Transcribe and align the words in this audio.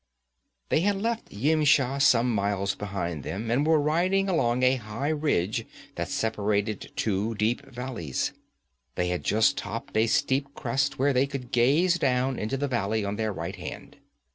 They 0.69 0.79
had 0.79 0.95
left 0.99 1.29
Yimsha 1.29 2.01
some 2.01 2.33
miles 2.33 2.73
behind 2.73 3.21
them, 3.21 3.51
and 3.51 3.67
were 3.67 3.79
riding 3.79 4.27
along 4.27 4.63
a 4.63 4.77
high 4.77 5.09
ridge 5.09 5.63
that 5.93 6.09
separated 6.09 6.91
two 6.95 7.35
deep 7.35 7.63
valleys. 7.67 8.33
They 8.95 9.09
had 9.09 9.23
just 9.23 9.57
topped 9.59 9.95
a 9.95 10.07
steep 10.07 10.55
crest 10.55 10.97
where 10.97 11.13
they 11.13 11.27
could 11.27 11.51
gaze 11.51 11.99
down 11.99 12.39
into 12.39 12.57
the 12.57 12.67
valley 12.67 13.05
on 13.05 13.15
their 13.15 13.31
right 13.31 13.57
hand. 13.57 13.97